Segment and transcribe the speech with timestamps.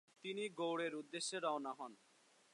[0.23, 1.93] তিনি গৌড়ের উদ্দেশ্যে রওনা হন।